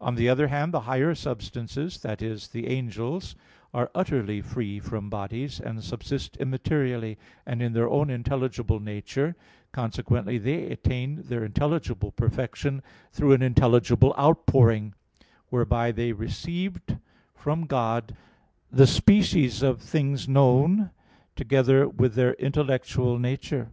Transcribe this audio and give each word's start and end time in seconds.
On 0.00 0.14
the 0.14 0.28
other 0.28 0.46
hand, 0.46 0.72
the 0.72 0.82
higher 0.86 1.16
substances 1.16 1.98
that 2.02 2.22
is, 2.22 2.46
the 2.46 2.68
angels 2.68 3.34
are 3.72 3.90
utterly 3.92 4.40
free 4.40 4.78
from 4.78 5.10
bodies, 5.10 5.58
and 5.58 5.82
subsist 5.82 6.36
immaterially 6.38 7.16
and 7.44 7.60
in 7.60 7.72
their 7.72 7.88
own 7.88 8.08
intelligible 8.08 8.78
nature; 8.78 9.34
consequently 9.72 10.38
they 10.38 10.70
attain 10.70 11.22
their 11.24 11.44
intelligible 11.44 12.12
perfection 12.12 12.84
through 13.10 13.32
an 13.32 13.42
intelligible 13.42 14.14
outpouring, 14.16 14.94
whereby 15.50 15.90
they 15.90 16.12
received 16.12 16.96
from 17.34 17.66
God 17.66 18.14
the 18.70 18.86
species 18.86 19.60
of 19.60 19.80
things 19.80 20.28
known, 20.28 20.90
together 21.34 21.88
with 21.88 22.14
their 22.14 22.34
intellectual 22.34 23.18
nature. 23.18 23.72